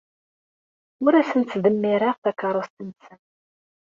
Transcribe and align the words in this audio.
Ur 1.05 1.13
asen-ttdemmireɣ 1.15 2.15
takeṛṛust-nsen. 2.17 3.19